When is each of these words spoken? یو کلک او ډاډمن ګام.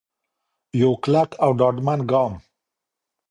یو 0.81 0.91
کلک 1.03 1.29
او 1.43 1.49
ډاډمن 1.59 1.99
ګام. 2.11 2.33